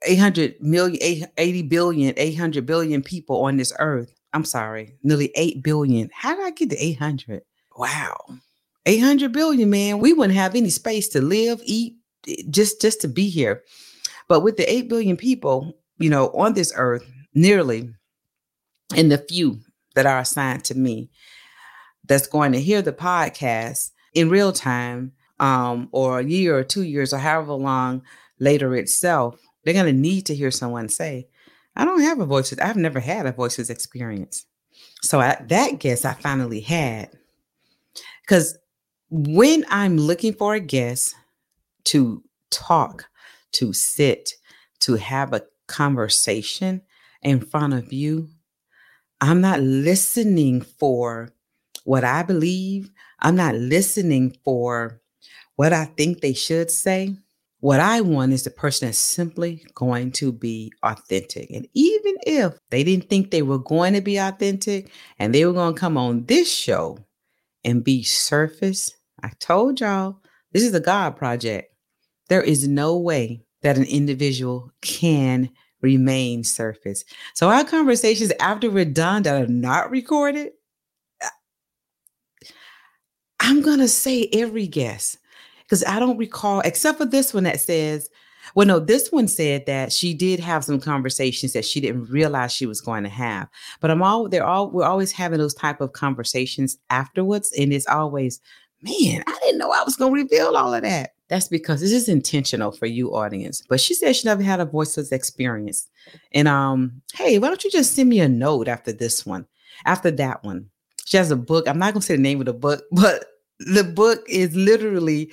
800 0.06 0.62
million, 0.62 1.28
80 1.38 1.62
billion, 1.64 2.14
800 2.18 2.66
billion 2.66 3.02
people 3.02 3.44
on 3.46 3.58
this 3.58 3.74
earth, 3.80 4.14
I'm 4.34 4.46
sorry, 4.46 4.96
nearly 5.04 5.32
8 5.36 5.64
billion. 5.64 6.10
How 6.14 6.36
did 6.36 6.46
I 6.46 6.52
get 6.52 6.70
to 6.70 6.78
800? 6.78 7.42
Wow. 7.78 8.18
800 8.86 9.32
billion, 9.32 9.70
man. 9.70 10.00
We 10.00 10.14
wouldn't 10.14 10.38
have 10.38 10.56
any 10.56 10.70
space 10.70 11.10
to 11.10 11.22
live, 11.22 11.62
eat, 11.64 11.96
eh, 12.28 12.44
just 12.50 12.82
just 12.82 13.02
to 13.02 13.08
be 13.08 13.30
here. 13.30 13.64
But 14.28 14.42
with 14.42 14.58
the 14.58 14.72
8 14.72 14.90
billion 14.90 15.18
people, 15.18 15.74
you 15.98 16.10
know, 16.10 16.30
on 16.30 16.54
this 16.54 16.74
earth, 16.76 17.10
nearly, 17.34 17.90
and 18.96 19.12
the 19.12 19.18
few 19.18 19.60
that 19.96 20.06
are 20.06 20.20
assigned 20.20 20.64
to 20.66 20.76
me 20.76 21.10
that's 22.06 22.28
going 22.28 22.52
to 22.54 22.62
hear 22.62 22.82
the 22.82 22.94
podcast 22.94 23.92
in 24.14 24.30
real 24.30 24.52
time 24.52 25.12
um, 25.40 25.90
or 25.92 26.20
a 26.20 26.24
year 26.24 26.58
or 26.58 26.64
two 26.64 26.84
years 26.84 27.14
or 27.14 27.18
however 27.18 27.54
long 27.54 28.02
later 28.40 28.76
itself, 28.76 29.40
they're 29.68 29.74
going 29.74 29.94
to 29.94 30.02
need 30.02 30.26
to 30.28 30.34
hear 30.34 30.50
someone 30.50 30.88
say, 30.88 31.28
I 31.76 31.84
don't 31.84 32.00
have 32.00 32.22
a 32.22 32.26
voices. 32.26 32.58
I've 32.60 32.78
never 32.78 33.02
had 33.02 33.26
a 33.26 33.34
voices 33.34 33.70
experience. 33.70 34.46
So 35.02 35.20
I, 35.20 35.44
that 35.50 35.80
guess 35.80 36.06
I 36.06 36.14
finally 36.14 36.62
had. 36.62 37.10
Because 38.22 38.58
when 39.10 39.66
I'm 39.70 39.98
looking 39.98 40.32
for 40.32 40.54
a 40.54 40.62
guest 40.62 41.16
to 41.84 42.24
talk, 42.50 43.10
to 43.52 43.74
sit, 43.74 44.36
to 44.80 44.96
have 44.96 45.34
a 45.34 45.44
conversation 45.68 46.82
in 47.22 47.42
front 47.42 47.74
of 47.74 47.92
you, 47.92 48.30
I'm 49.20 49.42
not 49.42 49.60
listening 49.60 50.62
for 50.62 51.34
what 51.84 52.06
I 52.06 52.24
believe. 52.24 52.90
I'm 53.20 53.36
not 53.36 53.56
listening 53.56 54.38
for 54.46 55.02
what 55.58 55.74
I 55.74 55.84
think 55.84 56.22
they 56.22 56.34
should 56.34 56.72
say. 56.72 57.18
What 57.60 57.80
I 57.80 58.02
want 58.02 58.34
is 58.34 58.44
the 58.44 58.52
person 58.52 58.88
that's 58.88 59.00
simply 59.00 59.66
going 59.74 60.12
to 60.14 60.32
be 60.32 60.72
authentic. 60.84 61.50
And 61.50 61.68
even 61.74 62.16
if 62.26 62.54
they 62.70 62.84
didn't 62.84 63.10
think 63.10 63.32
they 63.32 63.42
were 63.42 63.58
going 63.58 63.94
to 63.94 64.02
be 64.02 64.18
authentic 64.18 64.92
and 65.18 65.34
they 65.34 65.44
were 65.44 65.54
going 65.54 65.74
to 65.74 65.80
come 65.80 65.98
on 65.98 66.26
this 66.26 66.54
show 66.54 67.00
and 67.64 67.84
be 67.84 68.04
surface, 68.04 68.92
I 69.24 69.32
told 69.40 69.80
y'all 69.80 70.22
this 70.52 70.64
is 70.64 70.76
a 70.76 70.80
God 70.80 71.18
project. 71.18 71.74
There 72.30 72.44
is 72.44 72.68
no 72.68 72.96
way 72.96 73.44
that 73.64 73.78
an 73.78 73.86
individual 73.86 74.72
can 74.82 75.50
remain 75.82 76.44
surface. 76.44 77.04
So 77.34 77.50
our 77.50 77.64
conversations 77.64 78.32
after 78.40 78.70
we're 78.70 78.86
done 78.86 79.24
that 79.24 79.42
are 79.42 79.48
not 79.48 79.90
recorded, 79.90 80.52
uh, 81.24 81.30
I'm 83.40 83.62
going 83.62 83.80
to 83.80 83.88
say 83.88 84.30
every 84.32 84.68
guest 84.68 85.18
because 85.68 85.84
I 85.84 86.00
don't 86.00 86.18
recall, 86.18 86.62
except 86.62 86.98
for 86.98 87.06
this 87.06 87.34
one 87.34 87.44
that 87.44 87.60
says, 87.60 88.10
well, 88.56 88.66
no, 88.66 88.80
this 88.80 89.12
one 89.12 89.28
said 89.28 89.66
that 89.66 89.92
she 89.92 90.14
did 90.14 90.40
have 90.40 90.64
some 90.64 90.80
conversations 90.80 91.52
that 91.54 91.66
she 91.66 91.82
didn't 91.82 92.10
realize 92.10 92.54
she 92.54 92.66
was 92.66 92.80
going 92.80 93.04
to 93.04 93.10
have. 93.10 93.50
But 93.82 93.92
I'm 93.92 94.02
all 94.02 94.30
they're 94.30 94.46
all 94.46 94.70
we're 94.72 94.86
always 94.86 95.12
having 95.12 95.40
those 95.40 95.54
type 95.54 95.82
of 95.82 95.94
conversations 95.94 96.78
afterwards, 96.90 97.52
and 97.58 97.74
it's 97.74 97.88
always, 97.88 98.40
man, 98.82 99.24
I 99.28 99.38
didn't 99.44 99.58
know 99.58 99.72
I 99.72 99.84
was 99.84 99.98
going 99.98 100.14
to 100.14 100.22
reveal 100.22 100.56
all 100.56 100.74
of 100.74 100.84
that. 100.84 101.14
That's 101.28 101.50
because 101.50 101.82
this 101.82 101.92
is 101.92 102.08
intentional 102.08 102.72
for 102.72 102.86
you, 102.86 103.14
audience. 103.14 103.62
But 103.68 103.82
she 103.82 103.94
said 103.94 104.16
she 104.16 104.28
never 104.28 104.42
had 104.42 104.62
a 104.62 104.66
voiceless 104.66 105.12
experience. 105.12 105.90
And 106.32 106.48
um, 106.48 107.02
hey, 107.14 107.38
why 107.38 107.50
don't 107.50 107.64
you 107.66 107.72
just 107.72 107.96
send 107.96 108.08
me 108.08 108.22
a 108.22 108.30
note 108.30 108.70
after 108.70 108.94
this 108.94 109.26
one, 109.26 109.46
after 109.86 110.10
that 110.12 110.44
one? 110.44 110.70
She 111.06 111.18
has 111.18 111.32
a 111.32 111.36
book. 111.36 111.68
I'm 111.68 111.80
not 111.80 111.94
gonna 111.94 112.02
say 112.02 112.16
the 112.16 112.22
name 112.22 112.40
of 112.40 112.46
the 112.46 112.54
book, 112.54 112.84
but 112.92 113.26
the 113.60 113.84
book 113.84 114.24
is 114.28 114.56
literally 114.56 115.32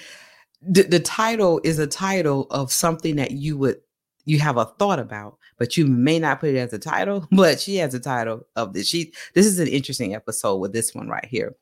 the, 0.63 0.83
the 0.83 1.01
title 1.01 1.61
is 1.63 1.79
a 1.79 1.87
title 1.87 2.47
of 2.51 2.73
something 2.73 3.17
that 3.17 3.33
you 3.33 3.57
would 3.59 3.81
you 4.27 4.39
have 4.39 4.57
a 4.57 4.65
thought 4.65 4.99
about, 4.99 5.37
but 5.59 5.77
you 5.77 5.87
may 5.87 6.19
not 6.19 6.41
put 6.41 6.51
it 6.51 6.57
as 6.57 6.73
a 6.73 6.79
title. 6.79 7.29
But 7.33 7.61
she 7.61 7.77
has 7.77 7.93
a 7.95 8.01
title 8.01 8.47
of 8.57 8.73
this. 8.73 8.89
She 8.89 9.13
this 9.35 9.47
is 9.47 9.59
an 9.59 9.69
interesting 9.69 10.15
episode 10.15 10.57
with 10.57 10.73
this 10.73 10.95
one 10.95 11.09
right 11.09 11.25
here. 11.25 11.55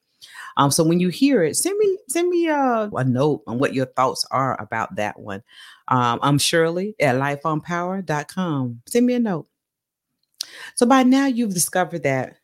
Um, 0.57 0.71
so 0.71 0.85
when 0.85 1.01
you 1.01 1.09
hear 1.09 1.43
it, 1.43 1.57
send 1.57 1.77
me 1.79 1.99
send 2.09 2.29
me 2.29 2.47
a, 2.49 2.91
a 2.95 3.05
note 3.05 3.43
on 3.47 3.59
what 3.59 3.75
your 3.75 3.87
thoughts 3.87 4.25
are 4.31 4.61
about 4.61 4.95
that 4.97 5.19
one. 5.19 5.43
Um, 5.89 6.21
I'm 6.23 6.39
Shirley 6.39 6.95
at 7.01 7.17
lifeonpower.com. 7.17 8.83
Send 8.87 9.07
me 9.07 9.15
a 9.15 9.21
note. 9.21 9.49
So 10.75 10.87
by 10.87 11.03
now 11.03 11.27
you've 11.27 11.55
discovered 11.55 12.03
that 12.05 12.37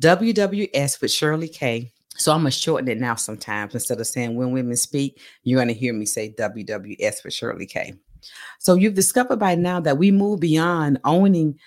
WWS 0.00 1.00
with 1.00 1.10
Shirley 1.10 1.48
K 1.48 1.91
so 2.16 2.32
I'm 2.32 2.40
gonna 2.40 2.50
shorten 2.50 2.88
it 2.88 2.98
now 2.98 3.14
sometimes 3.14 3.74
instead 3.74 4.00
of 4.00 4.06
saying 4.06 4.34
when 4.34 4.52
women 4.52 4.76
speak, 4.76 5.20
you're 5.44 5.60
gonna 5.60 5.72
hear 5.72 5.92
me 5.92 6.06
say 6.06 6.34
WWS 6.38 7.20
for 7.20 7.30
Shirley 7.30 7.66
K. 7.66 7.94
So 8.58 8.74
you've 8.74 8.94
discovered 8.94 9.38
by 9.38 9.54
now 9.54 9.80
that 9.80 9.98
we 9.98 10.10
move 10.10 10.40
beyond 10.40 11.00
owning 11.04 11.58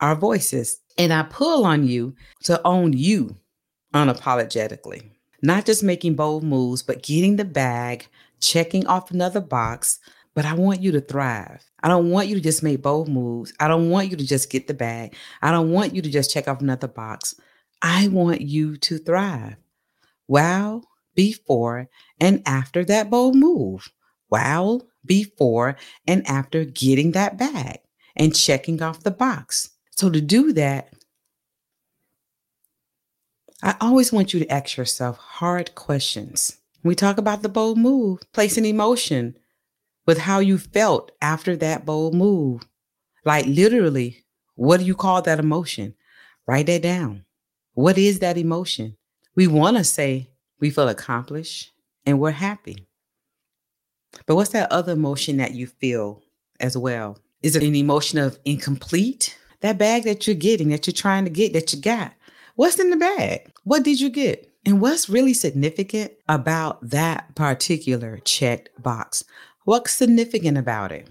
our 0.00 0.16
voices. 0.16 0.80
And 0.98 1.12
I 1.12 1.22
pull 1.22 1.64
on 1.64 1.86
you 1.86 2.14
to 2.44 2.60
own 2.66 2.92
you 2.92 3.36
unapologetically. 3.94 5.10
Not 5.42 5.64
just 5.64 5.82
making 5.82 6.14
bold 6.14 6.44
moves, 6.44 6.82
but 6.82 7.02
getting 7.02 7.36
the 7.36 7.44
bag, 7.44 8.06
checking 8.40 8.86
off 8.86 9.10
another 9.10 9.40
box. 9.40 9.98
But 10.34 10.44
I 10.44 10.54
want 10.54 10.80
you 10.80 10.92
to 10.92 11.00
thrive. 11.00 11.62
I 11.82 11.88
don't 11.88 12.10
want 12.10 12.28
you 12.28 12.34
to 12.34 12.40
just 12.40 12.62
make 12.62 12.82
bold 12.82 13.08
moves. 13.08 13.52
I 13.60 13.68
don't 13.68 13.90
want 13.90 14.10
you 14.10 14.16
to 14.16 14.26
just 14.26 14.50
get 14.50 14.66
the 14.66 14.74
bag. 14.74 15.14
I 15.42 15.50
don't 15.50 15.70
want 15.70 15.94
you 15.94 16.02
to 16.02 16.10
just 16.10 16.32
check 16.32 16.48
off 16.48 16.60
another 16.60 16.88
box. 16.88 17.34
I 17.82 18.08
want 18.08 18.40
you 18.40 18.76
to 18.76 18.98
thrive. 18.98 19.56
Wow, 20.28 20.82
before 21.14 21.88
and 22.20 22.42
after 22.46 22.84
that 22.84 23.10
bold 23.10 23.36
move. 23.36 23.90
Wow, 24.30 24.82
before 25.04 25.76
and 26.06 26.26
after 26.26 26.64
getting 26.64 27.12
that 27.12 27.38
bag 27.38 27.80
and 28.16 28.34
checking 28.34 28.82
off 28.82 29.02
the 29.02 29.10
box. 29.10 29.70
So 29.90 30.10
to 30.10 30.20
do 30.20 30.52
that, 30.54 30.92
I 33.62 33.76
always 33.80 34.12
want 34.12 34.34
you 34.34 34.40
to 34.40 34.52
ask 34.52 34.76
yourself 34.76 35.16
hard 35.18 35.74
questions. 35.74 36.58
we 36.84 36.94
talk 36.96 37.16
about 37.16 37.42
the 37.42 37.48
bold 37.48 37.78
move, 37.78 38.20
place 38.32 38.56
an 38.56 38.64
emotion 38.64 39.36
with 40.06 40.18
how 40.18 40.40
you 40.40 40.58
felt 40.58 41.12
after 41.20 41.56
that 41.56 41.86
bold 41.86 42.14
move. 42.14 42.62
Like 43.24 43.46
literally, 43.46 44.24
what 44.56 44.80
do 44.80 44.86
you 44.86 44.94
call 44.96 45.22
that 45.22 45.38
emotion? 45.40 45.94
Write 46.46 46.66
that 46.66 46.82
down. 46.82 47.24
What 47.74 47.98
is 47.98 48.18
that 48.20 48.38
emotion? 48.38 48.96
We 49.34 49.46
want 49.46 49.76
to 49.78 49.84
say 49.84 50.28
we 50.60 50.70
feel 50.70 50.88
accomplished 50.88 51.72
and 52.04 52.20
we're 52.20 52.32
happy. 52.32 52.86
But 54.26 54.36
what's 54.36 54.50
that 54.50 54.70
other 54.70 54.92
emotion 54.92 55.38
that 55.38 55.54
you 55.54 55.66
feel 55.66 56.22
as 56.60 56.76
well? 56.76 57.18
Is 57.42 57.56
it 57.56 57.62
an 57.62 57.74
emotion 57.74 58.18
of 58.18 58.38
incomplete? 58.44 59.36
That 59.60 59.78
bag 59.78 60.04
that 60.04 60.26
you're 60.26 60.36
getting, 60.36 60.68
that 60.68 60.86
you're 60.86 60.92
trying 60.92 61.24
to 61.24 61.30
get, 61.30 61.52
that 61.52 61.72
you 61.72 61.80
got. 61.80 62.12
What's 62.56 62.78
in 62.78 62.90
the 62.90 62.96
bag? 62.96 63.50
What 63.64 63.84
did 63.84 64.00
you 64.00 64.10
get? 64.10 64.48
And 64.64 64.80
what's 64.80 65.08
really 65.08 65.34
significant 65.34 66.12
about 66.28 66.90
that 66.90 67.34
particular 67.34 68.18
checked 68.24 68.70
box? 68.80 69.24
What's 69.64 69.92
significant 69.92 70.58
about 70.58 70.92
it? 70.92 71.08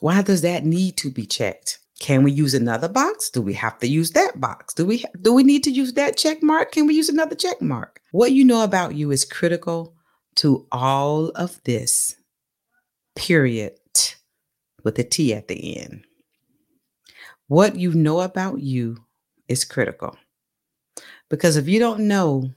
Why 0.00 0.22
does 0.22 0.42
that 0.42 0.64
need 0.64 0.96
to 0.98 1.10
be 1.10 1.26
checked? 1.26 1.78
Can 2.00 2.22
we 2.24 2.32
use 2.32 2.54
another 2.54 2.88
box? 2.88 3.30
Do 3.30 3.42
we 3.42 3.52
have 3.54 3.78
to 3.80 3.86
use 3.86 4.10
that 4.12 4.40
box? 4.40 4.74
Do 4.74 4.86
we 4.86 5.04
do 5.20 5.32
we 5.32 5.44
need 5.44 5.62
to 5.64 5.70
use 5.70 5.92
that 5.92 6.16
check 6.16 6.42
mark? 6.42 6.72
Can 6.72 6.86
we 6.86 6.94
use 6.94 7.10
another 7.10 7.36
check 7.36 7.60
mark? 7.60 8.00
What 8.10 8.32
you 8.32 8.44
know 8.44 8.64
about 8.64 8.94
you 8.94 9.10
is 9.10 9.24
critical 9.24 9.94
to 10.36 10.66
all 10.72 11.28
of 11.30 11.60
this. 11.64 12.16
Period. 13.14 13.74
With 14.82 14.98
a 14.98 15.04
T 15.04 15.34
at 15.34 15.48
the 15.48 15.78
end. 15.78 16.06
What 17.48 17.76
you 17.76 17.92
know 17.92 18.20
about 18.20 18.60
you 18.60 18.96
is 19.46 19.64
critical. 19.64 20.16
Because 21.28 21.56
if 21.56 21.68
you 21.68 21.78
don't 21.78 22.08
know 22.08 22.50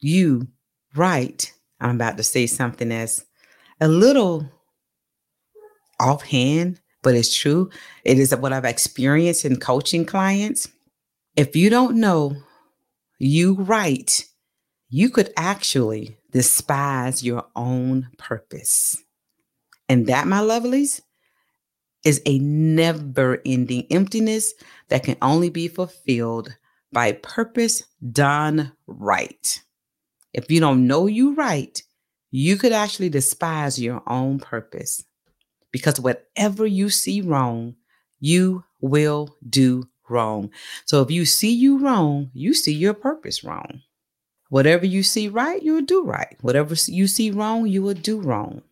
you 0.00 0.48
right, 0.96 1.52
I'm 1.80 1.94
about 1.94 2.16
to 2.16 2.24
say 2.24 2.46
something 2.46 2.88
that's 2.88 3.24
a 3.80 3.86
little 3.86 4.50
offhand, 6.00 6.80
but 7.08 7.14
it's 7.14 7.34
true. 7.34 7.70
It 8.04 8.18
is 8.18 8.36
what 8.36 8.52
I've 8.52 8.66
experienced 8.66 9.46
in 9.46 9.58
coaching 9.58 10.04
clients. 10.04 10.68
If 11.36 11.56
you 11.56 11.70
don't 11.70 11.96
know 11.96 12.36
you 13.18 13.54
right, 13.54 14.22
you 14.90 15.08
could 15.08 15.32
actually 15.34 16.18
despise 16.32 17.24
your 17.24 17.46
own 17.56 18.10
purpose. 18.18 19.02
And 19.88 20.06
that, 20.08 20.26
my 20.26 20.40
lovelies, 20.40 21.00
is 22.04 22.20
a 22.26 22.38
never 22.40 23.40
ending 23.46 23.86
emptiness 23.90 24.52
that 24.90 25.02
can 25.02 25.16
only 25.22 25.48
be 25.48 25.66
fulfilled 25.66 26.54
by 26.92 27.12
purpose 27.12 27.84
done 28.12 28.70
right. 28.86 29.62
If 30.34 30.50
you 30.50 30.60
don't 30.60 30.86
know 30.86 31.06
you 31.06 31.34
right, 31.36 31.82
you 32.30 32.58
could 32.58 32.72
actually 32.72 33.08
despise 33.08 33.80
your 33.80 34.02
own 34.06 34.40
purpose 34.40 35.02
because 35.72 36.00
whatever 36.00 36.66
you 36.66 36.90
see 36.90 37.20
wrong, 37.20 37.76
you 38.20 38.64
will 38.80 39.36
do 39.48 39.88
wrong. 40.08 40.50
So 40.86 41.02
if 41.02 41.10
you 41.10 41.24
see 41.24 41.52
you 41.52 41.78
wrong, 41.78 42.30
you 42.32 42.54
see 42.54 42.72
your 42.72 42.94
purpose 42.94 43.44
wrong. 43.44 43.82
Whatever 44.50 44.86
you 44.86 45.02
see 45.02 45.28
right, 45.28 45.62
you'll 45.62 45.82
do 45.82 46.04
right. 46.04 46.36
Whatever 46.40 46.74
you 46.86 47.06
see 47.06 47.30
wrong, 47.30 47.66
you 47.66 47.82
will 47.82 47.94
do 47.94 48.20
wrong. 48.20 48.62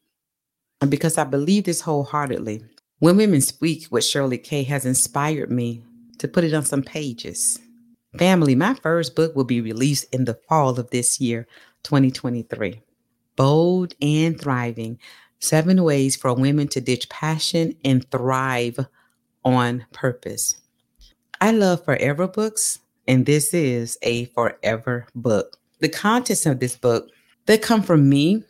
And 0.81 0.91
because 0.91 1.19
I 1.19 1.25
believe 1.25 1.65
this 1.65 1.83
wholeheartedly, 1.83 2.65
when 2.99 3.17
Women 3.17 3.43
Speak 3.43 3.89
with 3.91 4.05
Shirley 4.05 4.39
K 4.39 4.63
has 4.65 4.87
inspired 4.87 5.51
me 5.51 5.83
to 6.19 6.29
put 6.29 6.45
it 6.45 6.55
on 6.55 6.65
some 6.65 6.83
pages. 6.83 7.59
Family, 8.19 8.55
my 8.55 8.73
first 8.75 9.15
book 9.15 9.37
will 9.37 9.45
be 9.45 9.61
released 9.61 10.07
in 10.15 10.25
the 10.25 10.39
fall 10.49 10.79
of 10.81 10.91
this 10.91 11.21
year, 11.21 11.47
2023. 11.83 12.81
Bold 13.37 13.95
and 14.01 14.41
Thriving 14.41 14.99
Seven 15.41 15.83
Ways 15.83 16.17
for 16.17 16.35
Women 16.35 16.69
to 16.69 16.81
Ditch 16.81 17.09
Passion 17.09 17.77
and 17.85 18.09
Thrive 18.11 18.79
on 19.45 19.85
Purpose. 19.93 20.61
I 21.41 21.51
love 21.51 21.85
forever 21.85 22.27
books, 22.27 22.79
and 23.07 23.27
this 23.27 23.53
is 23.53 23.99
a 24.03 24.27
forever 24.27 25.07
book. 25.15 25.59
The 25.81 25.89
contents 25.89 26.47
of 26.47 26.61
this 26.61 26.77
book, 26.77 27.11
they 27.47 27.59
come 27.59 27.83
from 27.83 28.09
me. 28.09 28.43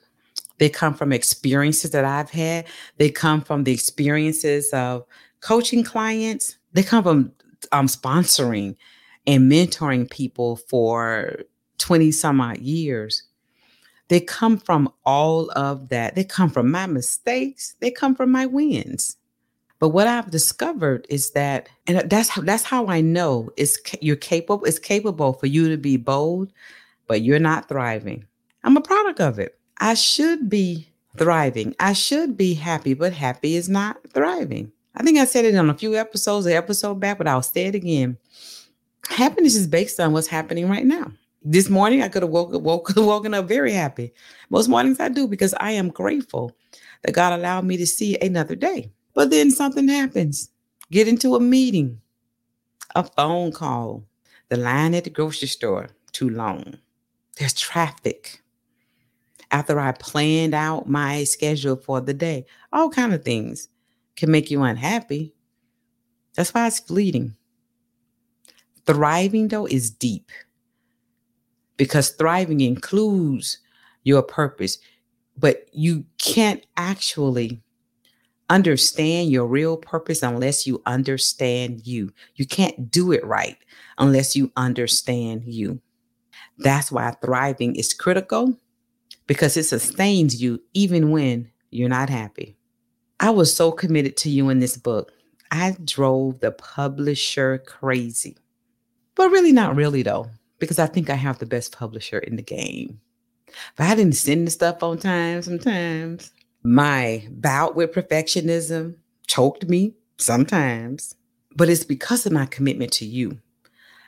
They 0.59 0.69
come 0.71 0.95
from 0.95 1.13
experiences 1.13 1.91
that 1.91 2.05
I've 2.05 2.31
had. 2.31 2.67
They 2.97 3.11
come 3.11 3.43
from 3.43 3.65
the 3.65 3.73
experiences 3.73 4.71
of 4.73 5.05
coaching 5.41 5.85
clients. 5.85 6.57
They 6.73 6.83
come 6.83 7.03
from 7.03 7.33
um, 7.73 7.89
sponsoring 7.89 8.77
and 9.27 9.51
mentoring 9.51 10.11
people 10.11 10.57
for 10.57 11.37
20 11.79 12.13
some 12.13 12.41
odd 12.41 12.59
years. 12.59 13.25
They 14.09 14.21
come 14.21 14.59
from 14.59 14.93
all 15.05 15.51
of 15.53 15.89
that. 15.89 16.15
They 16.15 16.25
come 16.25 16.51
from 16.51 16.71
my 16.71 16.87
mistakes. 16.87 17.75
They 17.81 17.91
come 17.91 18.15
from 18.15 18.31
my 18.31 18.47
wins. 18.47 19.17
But 19.79 19.91
what 19.91 20.07
I've 20.07 20.31
discovered 20.31 21.07
is 21.11 21.33
that, 21.33 21.69
and 21.87 22.09
that's 22.09 22.31
how 22.31 22.43
that's 22.43 22.65
how 22.65 22.87
I 22.87 23.01
know 23.01 23.51
it's 23.57 23.79
you're 24.01 24.17
capable. 24.17 24.65
It's 24.65 24.79
capable 24.79 25.35
for 25.35 25.47
you 25.47 25.69
to 25.69 25.77
be 25.77 25.97
bold, 25.97 26.53
but 27.07 27.23
you're 27.23 27.39
not 27.39 27.69
thriving. 27.69 28.25
I'm 28.65 28.77
a 28.77 28.81
product 28.81 29.21
of 29.21 29.39
it. 29.39 29.59
I 29.79 29.95
should 29.95 30.49
be 30.49 30.89
thriving. 31.19 31.75
I 31.79 31.93
should 31.93 32.37
be 32.37 32.55
happy, 32.55 32.95
but 32.95 33.13
happy 33.13 33.57
is 33.57 33.69
not 33.69 33.99
thriving. 34.11 34.73
I 34.95 35.03
think 35.03 35.19
I 35.19 35.27
said 35.27 35.45
it 35.45 35.55
on 35.57 35.69
a 35.69 35.75
few 35.75 35.95
episodes, 35.95 36.47
the 36.47 36.57
episode 36.57 36.99
back, 37.01 37.19
but 37.19 37.29
I'll 37.29 37.43
say 37.43 37.67
it 37.67 37.75
again. 37.75 38.17
Happiness 39.09 39.55
is 39.55 39.67
based 39.67 40.01
on 40.01 40.13
what's 40.13 40.27
happening 40.27 40.71
right 40.71 40.87
now. 40.87 41.13
This 41.49 41.71
morning, 41.71 42.03
I 42.03 42.09
could 42.09 42.25
have 42.25 42.33
woke, 42.33 42.51
woke, 42.61 42.91
woken 42.97 43.33
up 43.33 43.47
very 43.47 43.73
happy. 43.73 44.13
Most 44.51 44.67
mornings 44.67 44.99
I 44.99 45.09
do 45.09 45.29
because 45.29 45.55
I 45.61 45.71
am 45.71 45.91
grateful 45.91 46.51
that 47.05 47.15
God 47.15 47.33
allowed 47.33 47.65
me 47.65 47.77
to 47.77 47.87
see 47.87 48.19
another 48.19 48.57
day. 48.57 48.91
But 49.15 49.31
then 49.31 49.53
something 49.53 49.87
happens. 49.87 50.51
Get 50.91 51.07
into 51.07 51.37
a 51.37 51.41
meeting, 51.41 52.01
a 52.97 53.05
phone 53.05 53.53
call, 53.53 54.03
the 54.49 54.57
line 54.57 54.93
at 54.97 55.05
the 55.05 55.11
grocery 55.11 55.47
store, 55.47 55.91
too 56.11 56.31
long. 56.31 56.79
There's 57.39 57.55
traffic. 57.55 58.43
After 59.53 59.79
I 59.79 59.93
planned 59.93 60.53
out 60.53 60.89
my 60.89 61.23
schedule 61.23 61.77
for 61.77 62.01
the 62.01 62.13
day, 62.13 62.45
all 62.73 62.91
kind 62.91 63.15
of 63.15 63.25
things 63.25 63.69
can 64.17 64.33
make 64.33 64.51
you 64.51 64.65
unhappy. 64.65 65.33
That's 66.35 66.53
why 66.53 66.67
it's 66.67 66.81
fleeting. 66.81 67.37
Thriving, 68.85 69.47
though, 69.47 69.67
is 69.67 69.91
deep 69.91 70.33
because 71.77 72.11
thriving 72.11 72.61
includes 72.61 73.59
your 74.05 74.23
purpose, 74.23 74.79
but 75.37 75.67
you 75.73 76.05
can't 76.19 76.65
actually 76.77 77.63
understand 78.49 79.31
your 79.31 79.47
real 79.47 79.77
purpose 79.77 80.23
unless 80.23 80.67
you 80.67 80.81
understand 80.87 81.87
you. 81.87 82.13
You 82.37 82.47
can't 82.47 82.91
do 82.91 83.13
it 83.13 83.25
right 83.25 83.57
unless 83.99 84.37
you 84.37 84.53
understand 84.57 85.43
you. 85.45 85.81
That's 86.59 86.93
why 86.93 87.11
thriving 87.23 87.77
is 87.77 87.93
critical 87.93 88.57
because 89.27 89.57
it 89.57 89.65
sustains 89.65 90.41
you 90.41 90.63
even 90.75 91.11
when 91.11 91.51
you're 91.71 91.89
not 91.89 92.09
happy. 92.09 92.57
I 93.19 93.31
was 93.31 93.55
so 93.55 93.73
committed 93.73 94.17
to 94.19 94.31
you 94.31 94.49
in 94.51 94.61
this 94.61 94.77
book. 94.77 95.13
I 95.51 95.77
drove 95.85 96.41
the 96.41 96.53
publisher 96.53 97.59
crazy. 97.59 98.37
But 99.15 99.31
really, 99.31 99.53
not 99.53 99.75
really, 99.75 100.03
though, 100.03 100.29
because 100.59 100.79
I 100.79 100.87
think 100.87 101.11
I 101.11 101.15
have 101.15 101.39
the 101.39 101.47
best 101.47 101.77
publisher 101.77 102.19
in 102.19 102.37
the 102.37 102.43
game. 102.43 103.01
But 103.77 103.89
I 103.89 103.95
didn't 103.95 104.15
send 104.15 104.47
the 104.47 104.51
stuff 104.51 104.83
on 104.83 104.99
time 104.99 105.43
sometimes. 105.43 106.33
My 106.63 107.27
bout 107.31 107.77
with 107.77 107.93
perfectionism 107.93 108.97
choked 109.27 109.69
me 109.69 109.95
sometimes, 110.19 111.15
but 111.55 111.69
it's 111.69 111.85
because 111.85 112.27
of 112.27 112.33
my 112.33 112.47
commitment 112.47 112.93
to 112.95 113.07
you, 113.07 113.39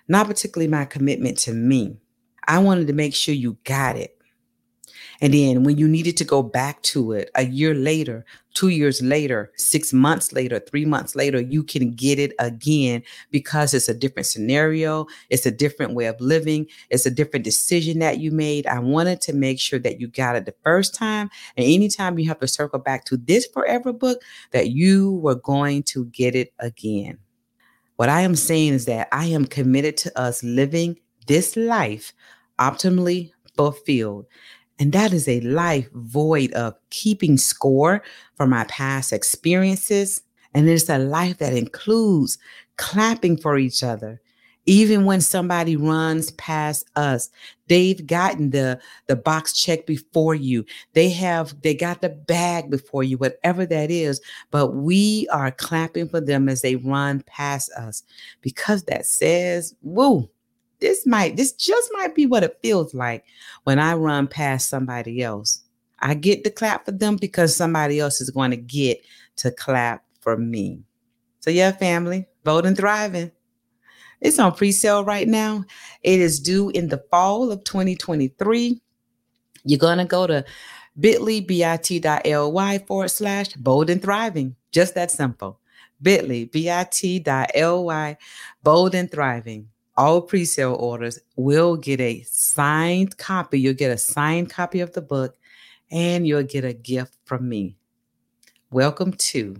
not 0.08 0.26
particularly 0.26 0.68
my 0.68 0.84
commitment 0.84 1.38
to 1.38 1.52
me. 1.52 1.98
I 2.46 2.58
wanted 2.58 2.86
to 2.88 2.92
make 2.92 3.14
sure 3.14 3.34
you 3.34 3.58
got 3.64 3.96
it. 3.96 4.17
And 5.20 5.34
then 5.34 5.64
when 5.64 5.78
you 5.78 5.88
needed 5.88 6.16
to 6.18 6.24
go 6.24 6.42
back 6.42 6.80
to 6.82 7.12
it 7.12 7.30
a 7.34 7.44
year 7.44 7.74
later, 7.74 8.24
two 8.54 8.68
years 8.68 9.02
later, 9.02 9.52
six 9.56 9.92
months 9.92 10.32
later, 10.32 10.60
three 10.60 10.84
months 10.84 11.16
later, 11.16 11.40
you 11.40 11.64
can 11.64 11.92
get 11.92 12.18
it 12.18 12.32
again 12.38 13.02
because 13.30 13.74
it's 13.74 13.88
a 13.88 13.94
different 13.94 14.26
scenario. 14.26 15.06
It's 15.28 15.44
a 15.44 15.50
different 15.50 15.94
way 15.94 16.06
of 16.06 16.20
living. 16.20 16.66
It's 16.90 17.04
a 17.04 17.10
different 17.10 17.44
decision 17.44 17.98
that 17.98 18.20
you 18.20 18.30
made. 18.30 18.66
I 18.66 18.78
wanted 18.78 19.20
to 19.22 19.32
make 19.32 19.58
sure 19.58 19.80
that 19.80 20.00
you 20.00 20.06
got 20.06 20.36
it 20.36 20.46
the 20.46 20.54
first 20.62 20.94
time. 20.94 21.30
And 21.56 21.66
anytime 21.66 22.18
you 22.18 22.28
have 22.28 22.40
to 22.40 22.48
circle 22.48 22.78
back 22.78 23.04
to 23.06 23.16
this 23.16 23.46
forever 23.46 23.92
book, 23.92 24.22
that 24.52 24.70
you 24.70 25.14
were 25.14 25.36
going 25.36 25.82
to 25.84 26.06
get 26.06 26.36
it 26.36 26.52
again. 26.60 27.18
What 27.96 28.08
I 28.08 28.20
am 28.20 28.36
saying 28.36 28.74
is 28.74 28.84
that 28.84 29.08
I 29.10 29.26
am 29.26 29.44
committed 29.44 29.96
to 29.98 30.18
us 30.18 30.44
living 30.44 31.00
this 31.26 31.56
life 31.56 32.12
optimally 32.60 33.32
fulfilled. 33.56 34.26
And 34.78 34.92
that 34.92 35.12
is 35.12 35.26
a 35.28 35.40
life 35.40 35.90
void 35.92 36.52
of 36.52 36.74
keeping 36.90 37.36
score 37.36 38.02
for 38.36 38.46
my 38.46 38.64
past 38.64 39.12
experiences. 39.12 40.22
And 40.54 40.68
it's 40.68 40.88
a 40.88 40.98
life 40.98 41.38
that 41.38 41.52
includes 41.52 42.38
clapping 42.76 43.36
for 43.36 43.58
each 43.58 43.82
other. 43.82 44.20
Even 44.66 45.06
when 45.06 45.22
somebody 45.22 45.76
runs 45.76 46.30
past 46.32 46.86
us, 46.94 47.30
they've 47.68 48.06
gotten 48.06 48.50
the, 48.50 48.78
the 49.06 49.16
box 49.16 49.54
check 49.54 49.86
before 49.86 50.34
you. 50.34 50.64
They 50.92 51.08
have, 51.08 51.60
they 51.62 51.74
got 51.74 52.02
the 52.02 52.10
bag 52.10 52.70
before 52.70 53.02
you, 53.02 53.16
whatever 53.16 53.64
that 53.64 53.90
is. 53.90 54.20
But 54.50 54.74
we 54.74 55.26
are 55.32 55.50
clapping 55.50 56.10
for 56.10 56.20
them 56.20 56.50
as 56.50 56.60
they 56.60 56.76
run 56.76 57.22
past 57.26 57.70
us 57.72 58.02
because 58.42 58.84
that 58.84 59.06
says, 59.06 59.74
woo, 59.80 60.28
this 60.80 61.06
might 61.06 61.36
this 61.36 61.52
just 61.52 61.90
might 61.92 62.14
be 62.14 62.26
what 62.26 62.44
it 62.44 62.58
feels 62.62 62.94
like 62.94 63.24
when 63.64 63.78
I 63.78 63.94
run 63.94 64.26
past 64.28 64.68
somebody 64.68 65.22
else. 65.22 65.62
I 66.00 66.14
get 66.14 66.44
to 66.44 66.50
clap 66.50 66.84
for 66.84 66.92
them 66.92 67.16
because 67.16 67.56
somebody 67.56 67.98
else 67.98 68.20
is 68.20 68.30
going 68.30 68.52
to 68.52 68.56
get 68.56 69.04
to 69.36 69.50
clap 69.50 70.04
for 70.20 70.36
me. 70.36 70.80
So 71.40 71.50
yeah, 71.50 71.72
family, 71.72 72.26
Bold 72.44 72.66
and 72.66 72.76
Thriving. 72.76 73.32
It's 74.20 74.38
on 74.38 74.54
pre-sale 74.54 75.04
right 75.04 75.28
now. 75.28 75.64
It 76.02 76.20
is 76.20 76.40
due 76.40 76.70
in 76.70 76.88
the 76.88 77.04
fall 77.10 77.52
of 77.52 77.62
2023. 77.64 78.80
You're 79.64 79.78
gonna 79.78 80.04
go 80.04 80.26
to 80.26 80.44
bit.ly, 80.98 81.40
bit.ly 81.40 82.78
forward 82.78 83.10
slash 83.10 83.52
bold 83.54 83.90
and 83.90 84.02
thriving. 84.02 84.56
Just 84.72 84.94
that 84.96 85.10
simple. 85.10 85.60
bit.ly, 86.02 86.44
bit.ly, 86.52 88.16
bold 88.62 88.94
and 88.94 89.10
thriving 89.10 89.68
all 89.98 90.22
pre-sale 90.22 90.76
orders 90.76 91.18
will 91.34 91.76
get 91.76 92.00
a 92.00 92.22
signed 92.22 93.18
copy. 93.18 93.58
You'll 93.58 93.74
get 93.74 93.90
a 93.90 93.98
signed 93.98 94.48
copy 94.48 94.78
of 94.78 94.92
the 94.92 95.02
book 95.02 95.36
and 95.90 96.24
you'll 96.24 96.44
get 96.44 96.64
a 96.64 96.72
gift 96.72 97.16
from 97.24 97.48
me. 97.48 97.74
Welcome 98.70 99.12
to 99.14 99.56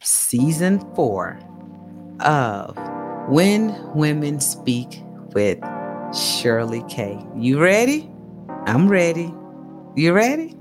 season 0.00 0.80
four 0.96 1.38
of 2.18 2.76
When 3.28 3.76
Women 3.94 4.40
Speak 4.40 5.02
with 5.34 5.60
Shirley 6.12 6.82
K. 6.88 7.24
You 7.36 7.62
ready? 7.62 8.10
I'm 8.66 8.88
ready. 8.88 9.32
You 9.94 10.12
ready? 10.12 10.56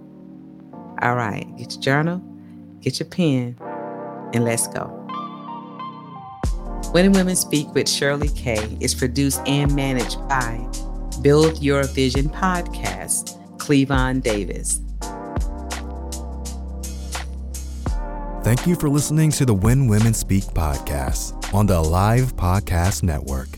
All 1.01 1.15
right, 1.15 1.47
get 1.57 1.73
your 1.73 1.81
journal, 1.81 2.21
get 2.79 2.99
your 2.99 3.09
pen, 3.09 3.57
and 4.35 4.45
let's 4.45 4.67
go. 4.67 5.04
When 6.95 7.11
Women 7.11 7.35
Speak 7.35 7.73
with 7.73 7.89
Shirley 7.89 8.29
K 8.29 8.77
is 8.79 8.95
produced 8.95 9.41
and 9.45 9.75
managed 9.75 10.17
by 10.29 10.65
Build 11.21 11.61
Your 11.61 11.83
Vision 11.83 12.29
Podcast, 12.29 13.37
Cleavon 13.57 14.23
Davis. 14.23 14.79
Thank 18.45 18.65
you 18.65 18.77
for 18.77 18.87
listening 18.87 19.31
to 19.31 19.45
the 19.45 19.53
When 19.53 19.87
Women 19.87 20.13
Speak 20.13 20.45
podcast 20.45 21.53
on 21.53 21.65
the 21.65 21.81
Live 21.81 22.33
Podcast 22.37 23.03
Network. 23.03 23.49